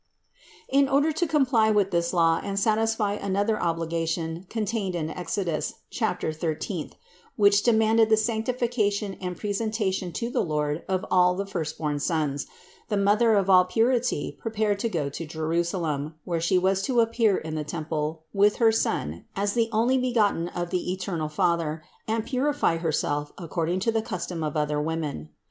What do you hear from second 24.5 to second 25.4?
other women.